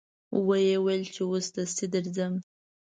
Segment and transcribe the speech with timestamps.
[0.45, 2.33] و یې ویل چې اوس دستي درځم.